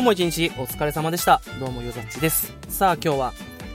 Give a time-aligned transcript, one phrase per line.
[0.00, 1.42] 今日も一日お疲れ様でした。
[1.60, 2.54] どうもよざっちです。
[2.70, 3.34] さあ今日は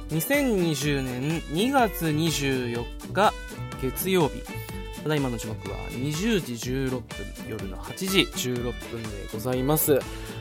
[0.09, 3.31] 2020年2月24日
[3.79, 4.41] 月曜日。
[5.03, 7.01] ただいまの時刻は20時16分、
[7.47, 9.99] 夜の8時16分でございます。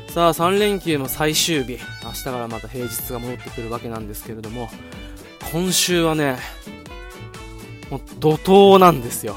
[0.09, 1.73] さあ3連休の最終日、
[2.03, 4.71] 明日からまた平日が戻ってくるわけなんですけれども、
[5.53, 6.39] 今週はね、
[7.91, 9.37] もう怒涛なんですよ。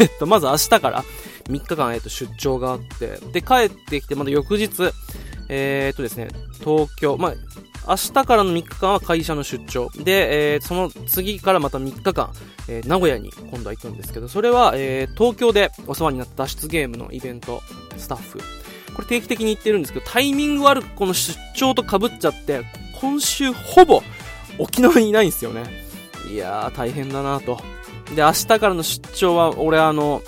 [0.00, 1.04] えっと、まず明日から
[1.50, 4.70] 3日間、えっと、出張があって、で、帰ってきて、また翌日、
[5.52, 6.28] えーとですね、
[6.60, 7.34] 東京、まあ、
[7.88, 9.90] 明日からの3日間は会社の出張。
[9.98, 12.30] で、えーその次からまた3日間、
[12.68, 17.62] えー名古屋に今度は行くんですけど、それは、えー東京でお世話になった脱出ゲームのイベント、
[17.96, 18.38] スタッフ。
[18.94, 22.62] これ定期的に行ってるんですけど、タイミング悪くこの出張と被っちゃって、
[23.00, 24.02] 今週ほぼ
[24.58, 25.64] 沖縄にいないんですよね。
[26.30, 27.60] いやー、大変だなと。
[28.14, 30.22] で、明日からの出張は、俺あの、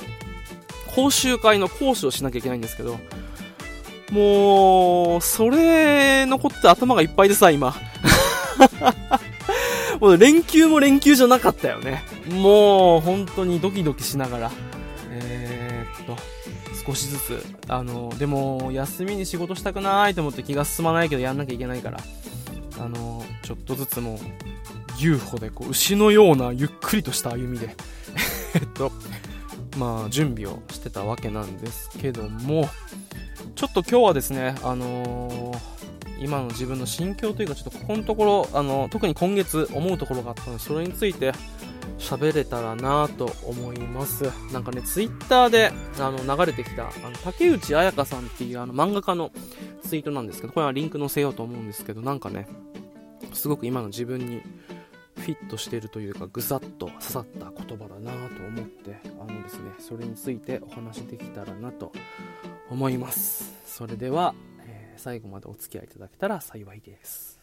[0.97, 2.99] 講習会の講師をしなきゃいけないんですけど、
[4.13, 7.75] もう、それのことって頭がいっぱいでさ、今。
[10.01, 12.05] もう連休も連休じゃなかったよね。
[12.29, 14.51] もう、本当にドキドキしながら。
[15.11, 16.17] えー、っと、
[16.87, 17.43] 少しずつ。
[17.69, 21.99] あの、でも、休みに仕事したくないと思って気が進まないけどやんなきゃいけないから。
[22.79, 24.19] あの、ちょっとずつもう、
[24.97, 27.75] 牛歩でこう、牛のようなゆっくりとした歩みで、
[28.55, 28.93] えっと、
[29.79, 32.69] まあ、準備をしてたわけなんですけども、
[33.55, 35.73] ちょっと今日はですね、あのー
[36.23, 41.33] 今の自分の心境というか、ちょっとここのところ、あの、特に今月思うところがあったので、それについて
[41.99, 44.31] 喋れたらなと思います。
[44.53, 49.33] なんかね、ツイッターで、あの、流れてきた、あの、竹内彩香さんっていう、あの、漫画家の
[49.85, 52.47] ツイートなんですけど、これはリンク載せようと思うんですけど、なんかね、
[53.33, 54.43] すごく今の自分に
[55.17, 61.93] フィットしているというか、ぐさっと刺さった言葉だなと思って、あのですね、それについてお話できたらなと
[62.73, 63.53] 思います。
[63.67, 64.35] それでは、
[64.67, 67.41] えー最後までお付き合いいただけたら幸いです。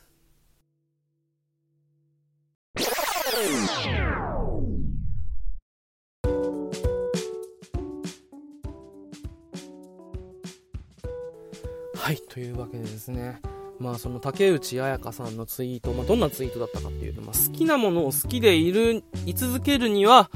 [11.96, 13.42] はい、というわけでですね、
[13.78, 20.32] まあその竹内彩香さんのツイート、まあどんなツイートだったかっていうと、まあ好きなものを好きでいる、い続けるには、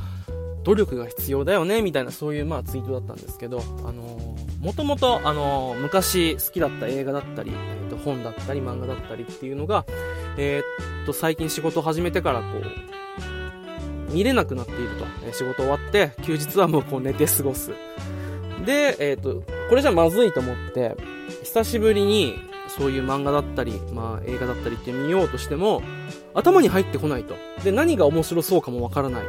[0.63, 9.85] 努力が必要だよね、みたいなそういうまあツイートだったんですけど、あの、もともとあの昔好きだった映画だったり、えーと本だったり漫画だったりっていうのが、
[10.37, 10.61] えー
[11.03, 15.05] っと最近仕事始めてからこう、見れなくなっていると。
[15.27, 17.71] え仕事終わって、休日はもうこう寝て過ごす。
[18.65, 20.95] で、えっと、これじゃまずいと思って、
[21.43, 22.35] 久しぶりに
[22.67, 25.81] そういう漫画だったり、まあ映画だったりって見ようとしても、
[26.33, 27.35] 頭に入ってこないと。
[27.63, 29.23] で、何が面白そうかもわからない。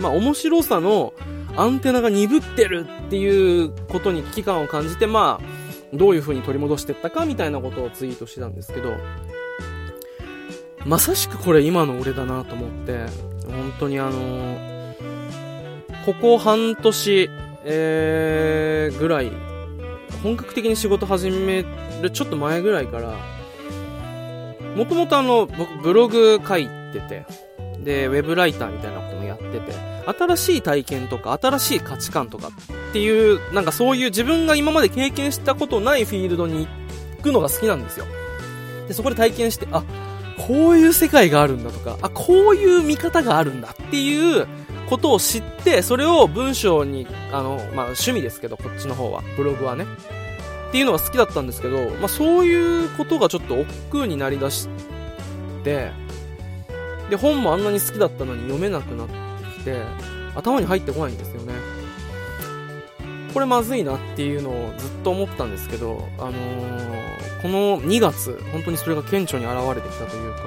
[0.00, 1.12] まあ面白さの
[1.56, 8.94] アンテナが鈍ってるっていうことに危機感を感じて、まあ、どういう風に取り戻してったかみたいなことをツイートしてたんですけど、
[10.84, 13.06] まさしくこれ今の俺だなと思って、
[13.46, 14.74] 本当にあの
[16.04, 17.30] ここ半年、
[17.64, 19.32] えー、ぐらい、
[20.22, 21.64] 本格的に仕事始め
[22.02, 23.16] るちょっと前ぐらいから、
[24.76, 27.24] もともとあの、僕ブログ書いてて、
[27.84, 29.72] で、ウェブライターみたいなこともやってて、
[30.06, 36.66] 新しい体験とか、新しい価値観とかっていう、なんかそういう自分が今まで経験したことないフィールドに
[37.16, 38.06] 行くのが好きなんですよ。
[38.88, 39.82] で、そこで体験して、あ、
[40.46, 44.46] こういう世界があるんだとか、あ、こういう見方があるんだっていう
[44.88, 49.86] ことを知って、それを文章に、あの、まあ、趣味ですけど、こっちの方は、ブログはね。
[50.68, 54.68] っていうのが好きだったんですけど、まあ、そういうことがちょっと億劫になりだし
[55.62, 55.92] て、
[57.10, 59.14] で、本もあんなに好きだったのに読めなくなって
[59.58, 59.82] きて、
[60.34, 61.52] 頭に入ってこないんですよね。
[63.32, 67.04] これまずいなっていうのをずっと思ったんですけど、あのー
[67.42, 70.40] この2月、本当にそれが顕著に現れてきたというか、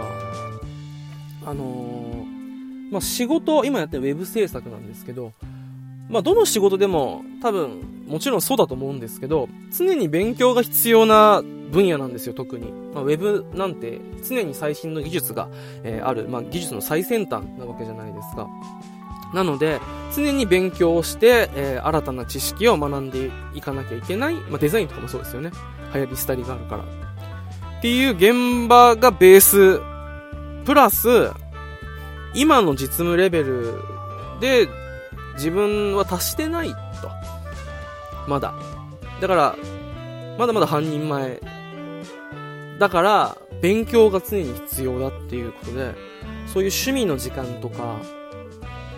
[1.45, 5.31] あのーまあ、仕事、今やってるウェブ制作なんですけど、
[6.09, 12.71] まあ、どの仕事でも多分、もちろんそうだと思うんですけど、常に勉強が必要な分野なんですよ、特に。
[12.93, 15.49] まあ、ウェブなんて常に最新の技術が、
[15.83, 18.47] えーある、まあ、技術の最先端なわけじゃないですか。
[19.33, 19.81] なので、
[20.15, 24.35] 常に勉強をして、えー新たな知識を学んでいかなきゃいけない。
[24.35, 25.51] まあ、デザインとかもそうですよね。
[25.93, 26.83] 流行り廃りがあるから。
[26.83, 29.79] っていう現場がベース、
[30.65, 31.31] プラス、
[32.33, 33.75] 今の実務レベル
[34.39, 34.67] で
[35.35, 36.77] 自分は達してないと。
[38.27, 38.53] まだ。
[39.21, 39.55] だから、
[40.37, 41.39] まだまだ半人前。
[42.79, 45.95] だから、勉強が常に必要だっていうことで、
[46.45, 47.99] そういう趣味の時間とか、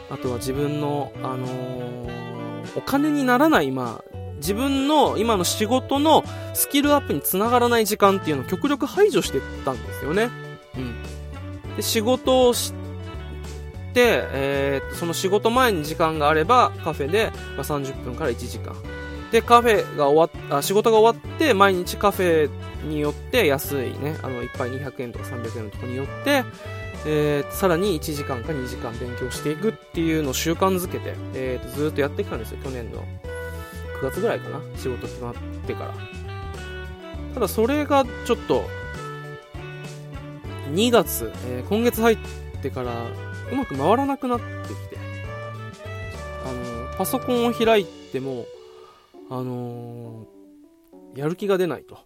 [0.10, 2.30] あとは自分の、あのー
[2.76, 6.24] お金にならない、まあ、自分の今の仕事の
[6.54, 10.30] スキルアップにつながらない時間っていうのを極力排除してたんですよね。
[10.76, 11.76] うん。
[11.76, 12.74] で、仕事をし
[13.94, 18.76] て、えー、その仕事前に時間があれば、カフェで、ま30分から1時間。
[19.32, 22.50] で、カフェが終わっ、あ、仕事が終わって、毎日カフェ
[22.88, 26.44] によって安いね、あの、いっぱい200円とか300円のとこによって、
[27.06, 33.04] えー、さらに1時間か2時間勉強していくっていうのを習慣づけて、えー、とずっとやってきたんですよ、去年の
[34.02, 35.34] 9月ぐらいかな、仕事決まっ
[35.66, 35.94] てから。
[37.34, 38.64] ただそれがちょっと、
[40.74, 42.18] 2月、えー、今月入っ
[42.62, 42.92] てから
[43.52, 44.98] うまく回らなくなってきて、
[46.46, 48.46] あの、パソコンを開いても、
[49.30, 52.00] あのー、やる気が出ないと。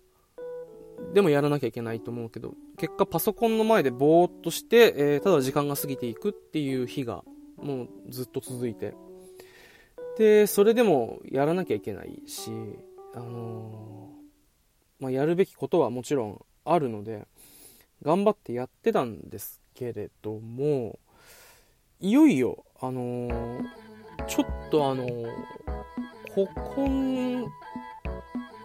[1.14, 7.24] でもやらなきゃいけないと思うけど、結果パソコンの前でぼーっとして、えー、ただ時間が過ぎていくっていう日が
[7.58, 8.94] もうずっと続いて。
[10.18, 12.52] で、それでもやらなきゃいけないし、
[13.16, 17.28] あのー、まあ、やるべきことはもちろんあるので、
[18.04, 21.00] 頑張ってやってたんですけれども、
[22.00, 23.64] いよいよ、あのー、
[24.28, 25.62] ちょっとあのー、
[26.34, 26.88] ここ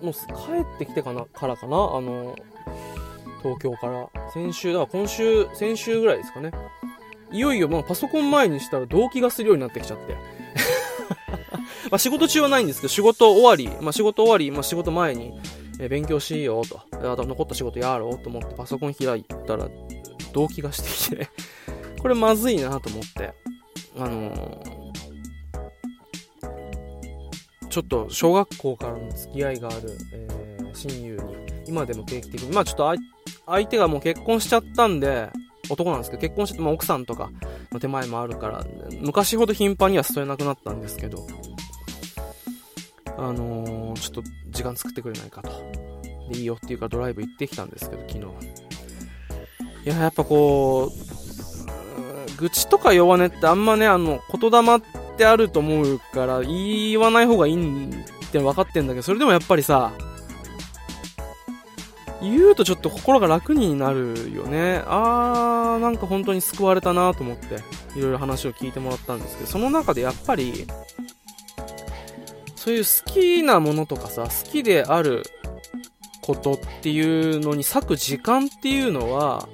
[0.01, 2.37] もう帰ってきてかな、からかな、あの、
[3.43, 4.09] 東京から。
[4.33, 6.53] 先週、だから今週、先週ぐらいですかね。
[7.31, 10.15] いよいよもうパソコン前にしたら動機がするようになってきちゃって。
[11.91, 15.39] まあ仕事中はないんですけど、仕事終わり、まあ仕事終わり、まあ仕事前に、
[15.81, 16.81] え勉強しようと。
[16.93, 19.69] あと残った仕事やろうと思ってパソコン開いたら、
[20.33, 21.29] 動機がしてきて
[22.01, 23.33] これまずいなと思って。
[23.97, 24.78] あのー
[27.79, 31.23] ちょっと小学校からの付き合いがある、えー、親友に、
[31.69, 32.93] 今でも定期的に、まあちょっと
[33.47, 35.31] 相手がもう結婚しちゃったんで、
[35.71, 37.31] 男なんですけど、結婚して、まあ、奥さんとか
[37.71, 38.67] の手前もあるから、
[39.01, 41.25] 昔ほど頻繁には誘えなくなったんですけど、
[43.17, 45.51] あのー、ちょっと時間作ってくれないかと。
[46.33, 48.19] で、いいよっていうかドライブ行ってきたんですけど、昨日。
[49.85, 54.81] いや、やっぱこう、愚痴とか弱音ってあんまね、あの、言霊っ
[55.19, 57.95] ってあると思うから、言わない方がいいっ
[58.31, 59.91] て分かってんだけど、それでもやっぱりさ、
[62.23, 64.83] 言うとちょっと心が楽になるよね。
[64.87, 67.57] あー、なんか本当に救われたなと思って、
[67.99, 70.67] いろいろ話を聞いてもらったんですけど、その中でやっぱり、
[72.55, 75.25] そういう好きなものとかさ、好きである
[76.23, 79.49] ことっていうのに割く時間っていうのは、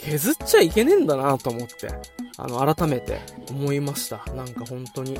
[0.00, 1.88] 削っちゃいけねえんだなと思って。
[2.38, 3.20] あの、改めて
[3.50, 4.24] 思いました。
[4.34, 5.18] なんか本当に。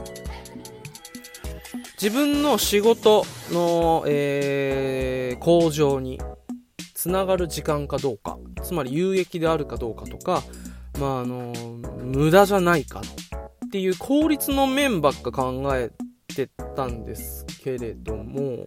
[2.00, 6.18] 自分の仕事の、えー、向上に
[6.94, 10.42] つながる時間かどうか、つまり有益であるかどうかとか、
[10.98, 11.52] まあ、あの、
[12.02, 13.02] 無駄じゃないか
[13.66, 15.90] っていう効率の面ばっか考え
[16.34, 18.64] てたんですけれども、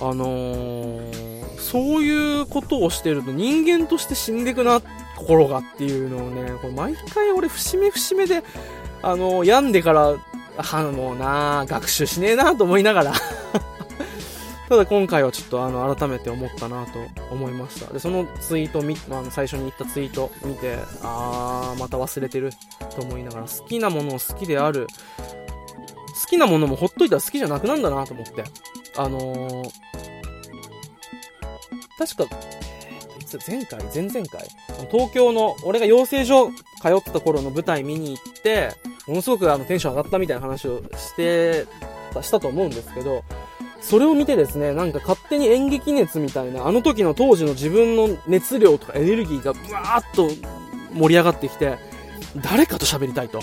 [0.00, 4.80] あのー、そういうことをしてると人間として死んでいくな
[5.16, 8.42] 心がっていうのをね、これ毎回俺節目節目で、
[9.02, 10.16] あの、病んでから、
[10.72, 13.12] あのな学習しねえなと思いながら
[14.68, 16.98] ただ今回はちょっとあの、改めて思ったなと
[17.30, 17.90] 思いました。
[17.92, 22.50] で、そのツイート見、あの、最初に言ったツイート見て、あー、また忘れてる
[22.94, 24.86] と思いながら、好きなものを好きである、
[26.20, 28.44] 好きなものもほっといたら好きじゃなくなんだなと思って。
[28.98, 29.70] あのー、
[31.98, 32.26] 確か、
[33.46, 33.80] 前回？
[33.92, 34.48] 前々回？
[34.90, 36.54] 東京の、俺が養成所通
[36.96, 38.70] ってた頃の舞台見に行って、
[39.06, 41.66] ものすごくあのテンション上がったみたいな話をして
[42.12, 43.24] た、したと思うんですけど、
[43.80, 50.28] それを見てですね、なんか勝手に演劇熱みたいな、あの時の当時の自分の熱量とかエネルギーがブワーッと
[50.92, 51.78] 盛り上がってきて、
[52.36, 53.40] 誰かと喋りたいと。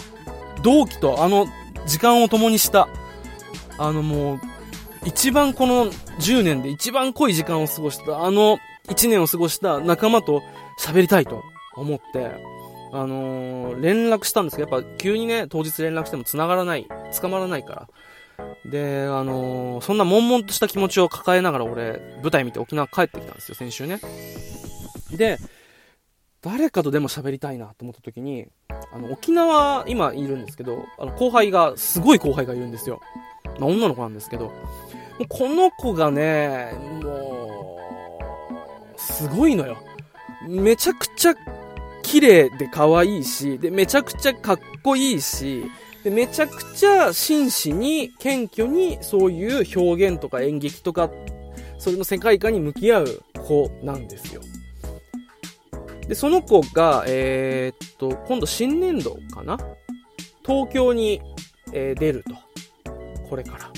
[0.62, 1.48] 同期とあの
[1.86, 2.88] 時間を共にした、
[3.78, 4.40] あのもう、
[5.06, 5.86] 一番この
[6.20, 8.58] 10年で一番濃い時間を過ごした、あの
[8.88, 10.42] 1年を過ごした仲間と
[10.80, 11.44] 喋りたいと
[11.76, 12.32] 思って、
[12.92, 16.88] あのー、連絡したんですけど、やっぱ急にね、当日連絡しても繋がらない、
[17.20, 17.88] 捕まらないか
[18.36, 18.70] ら。
[18.72, 24.00] で、あのー、そんな悶々とした気持ちを抱えながら俺、舞台見て沖縄帰ってきたんですよ、先週ね。
[25.12, 25.38] で、
[26.42, 28.48] 誰かとでも喋りたいなと思った時に、
[28.92, 33.02] あの、沖縄、今いるんですけど、あの、後輩が、すごい後輩がいるんですよ。
[33.60, 34.52] まあ、女の子なんですけど、
[35.18, 37.80] もうこの子がね、も
[38.96, 39.78] う、すごいのよ。
[40.48, 41.36] めちゃくちゃ
[42.04, 45.64] 綺麗で可愛いし、で、めちゃくちゃかっこいいし、
[46.04, 51.10] で、めちゃくちゃ真摯に、謙虚に、そういう表現とか演劇とか、
[51.80, 54.42] それの世界観に向き合う子なんですよ。
[56.08, 59.58] で、その子が、えー、っと、今度新年度かな？
[60.46, 61.22] 東京に、
[61.74, 62.36] えー、出ると。
[63.28, 63.75] これから。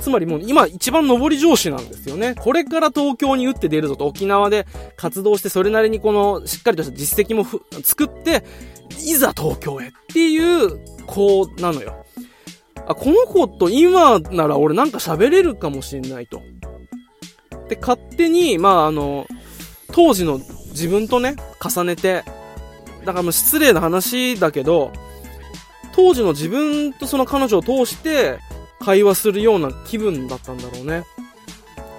[0.00, 2.34] つまりもう今一番上り上司なんですよね。
[2.34, 4.66] これから東京に打って出るぞと沖縄で
[4.96, 7.44] 活動してそれなりにこのしっかりとした実績も
[7.84, 8.44] 作って、
[9.04, 12.04] いざ東京へっていう子なのよ。
[12.86, 16.42] あ、この子と今なら俺なんか喋れるかもしんないと。
[17.68, 19.26] で、勝手に、まああの、
[19.92, 20.40] 当時の
[20.70, 22.24] 自分とね、重ねて、
[23.04, 24.92] だからもう失礼な話だけど、
[25.92, 28.38] 当時の自分とその彼女を通して
[28.80, 31.04] 会話するような気分だったんだろうね。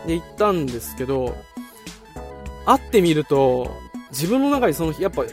[0.05, 1.35] で、行ったんですけど、
[2.65, 3.71] 会ってみると、
[4.11, 5.23] 自分の中にその、やっぱ、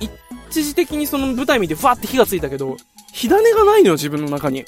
[0.00, 2.76] 一時的にその舞台見てファーって火がついたけど、
[3.12, 4.64] 火種がないのよ、自分の中に。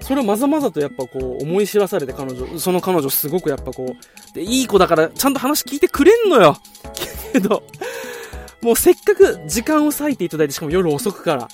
[0.00, 6.56] それをまざまざとやっぱこう思い知らされて彼女、その彼女すごくやっぱこう、で、いい子だからちゃんと話聞いてくれんのよ。
[7.32, 7.64] けど、
[8.62, 11.48] もうせっかく時間を割いていただいて、しかも夜遅くから。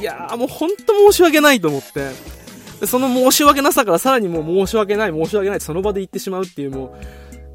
[0.00, 2.35] いやーもうほんと申し訳ないと思って。
[2.84, 6.94] その申し訳なさからさらにもう申し訳ない、申し訳ないってその場で言ってしまうっていうもう、も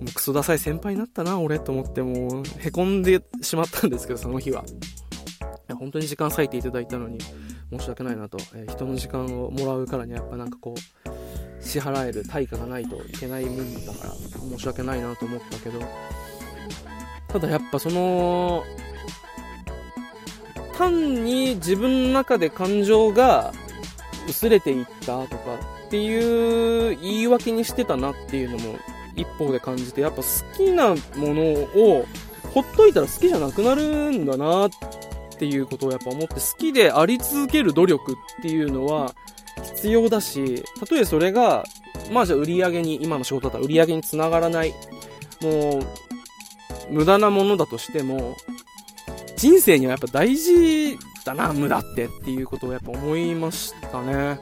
[0.10, 4.63] うクソダサい先輩になったな、俺と思ってもう、凹んでしまったんですけど、その日は。
[4.63, 4.66] い
[5.68, 7.20] や、本当に時間割いていただいたのに、
[7.72, 15.80] 申し訳ないなと、えー、人の時間をもらうからにはやっぱなんかこう支払える対価がないといけない部分だから申し訳ないなと思ったけど
[17.30, 18.63] ただやっぱその
[20.78, 23.54] 単に自分の中で感情が
[24.28, 25.56] 薄れていったとか
[25.88, 28.75] っていう言い訳にしてたなっていうのも
[29.16, 30.24] 一方で感じてやっぱ好
[30.56, 30.96] きなも
[31.34, 32.06] のを
[32.54, 34.70] ほっといたら好きじゃなくなるんだなっ
[35.38, 39.13] ていうことをやっぱ思って好きであり続ける努力っていうのは
[39.62, 41.63] 必要だし、たとえそれが、
[42.12, 44.74] まあじゃあ売り上げに、今の仕事だったら売り上げにつながらない、
[45.42, 45.84] もう、
[46.90, 48.36] 無駄なものだとしても、
[49.41, 54.39] 人生にはやっぱ大事だな、無駄ってっていうことをやっぱ思いましたね。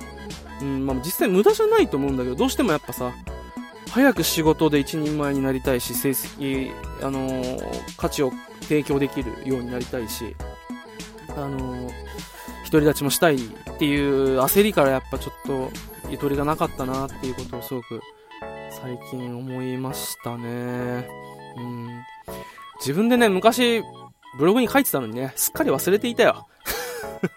[0.62, 3.14] うん、まあ実際無駄じゃないと思うんだけど、どうしてもやっぱさ、
[3.92, 7.62] 早く仕事で一人前になりたいし、成績、あのー、
[7.96, 10.36] 価値を提供できるようになりたいし、
[11.30, 11.90] あの
[12.70, 13.40] 独り立ちもしたいっ
[13.80, 15.72] ていう焦りからやっぱちょっと
[16.10, 18.02] ゆとりがなかったなっていうことをすごく
[18.70, 21.08] 最近思いましたね。
[21.56, 21.90] うん。
[22.82, 23.82] 自分でね、昔
[24.38, 26.48] ブログに書いてたのにね、すっかり忘れていたよ。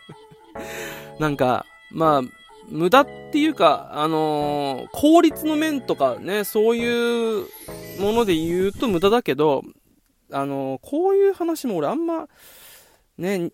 [1.19, 2.23] なんか、まあ、
[2.69, 7.47] 無駄っていうか、あのー、効率の面とかね、そういう
[8.01, 9.63] もので言うと無駄だけど、
[10.31, 12.29] あのー、こういう話も俺あんま、
[13.19, 13.51] ね、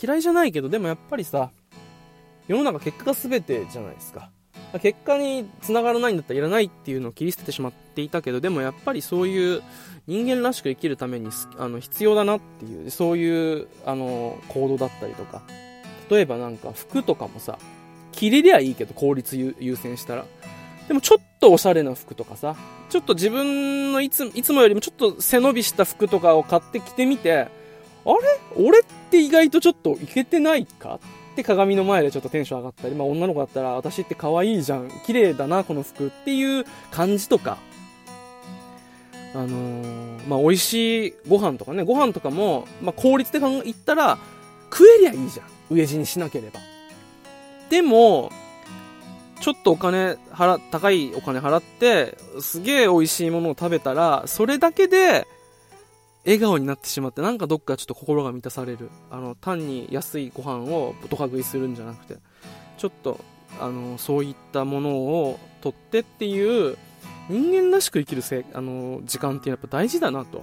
[0.00, 1.50] 嫌いじゃないけど、でもやっぱりさ、
[2.48, 4.30] 世の中結果が全てじゃないですか。
[4.80, 9.62] 結果に繋がらないんだったらいらないっていうのを切り捨ててしまっていたけど、でもやっぱりそういう
[10.06, 15.42] 人間らしく生きるためにあの必要だなっていう、そういうあの行動だったりとか。
[16.10, 17.58] 例えばなんか服とかもさ、
[18.12, 20.26] 着れりゃいいけど効率優先したら。
[20.86, 22.56] でもちょっとおしゃれな服とかさ、
[22.90, 27.48] ちょっと自分のいついつもよりもちょっと背伸びした服とかを買って着てみて、あれ？
[28.56, 31.00] 俺って意外とちょっといけてないか？
[31.34, 37.58] って鏡の前でちょっとテンション上がったり、まあ女の子だったら私って可愛いじゃん、綺麗だな、この服っていう感じとか、
[39.34, 44.18] あのー、まあ美味しいご飯とかね、ご飯とかも、まあ効率で言ったら、
[44.70, 45.46] 食えりゃいいじゃん。
[45.74, 46.60] 飢え死にしなければ。
[47.68, 48.30] でも、
[49.40, 55.26] ちょっとお金払、高いお金払って、すげえ美味しいものを食べたら、それだけで、
[56.24, 58.90] 笑顔になってしまって、なんかどっかちょっと心が満たされる。
[59.10, 62.16] あの、単に安いご飯をドカ食いするんじゃなくて、
[62.78, 63.20] ちょっと、
[63.60, 66.76] あの、そういったものを取ってっていう、
[67.28, 70.42] 人間らしく生きるせあの、時間っていうのはやっぱ大事だなと。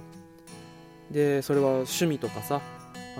[1.10, 2.60] で、それは趣味とかさ、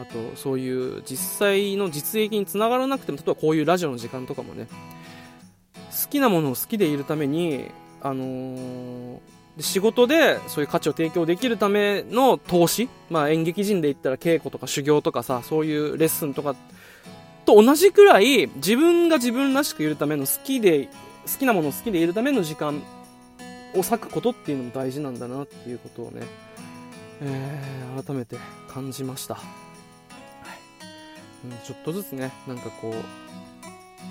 [0.00, 4.68] あと、そういう実際の実益につながらなくても、例えばこういうラジオの時間とかもね、
[5.90, 7.66] 好きなものを好きでいるために、
[8.00, 9.18] あのー
[9.56, 16.54] で仕事でそういう価値を提供できるための投資、まあ、演劇人で言ったら稽古とか修行とかさそういうレッスンとか
[17.44, 20.88] と同じくらい自分が自分らしくいるための好きで
[21.26, 22.82] 好きなものを好きでいるための時間
[23.74, 26.22] を割くことっていうのも大事なんだなっていうことをね、
[27.20, 28.36] えー、改めて
[28.68, 29.44] 感じました、はい。
[31.46, 32.94] うん、ちょっとずつねなんかこ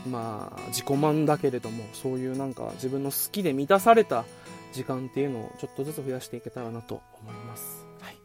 [0.05, 4.25] うまあ自己満だけれどもそういうなんか自分の好きで満たされた
[4.71, 7.85] 時間っていうのをちょっとずつ増やしていけたらなと思います。
[7.99, 8.17] はい。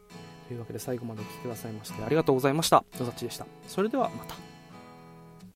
[0.47, 2.83] というわけで最後までお聴きくださいましてありがとうございました。
[2.99, 3.45] 野崎でした。
[3.67, 4.56] それではまた。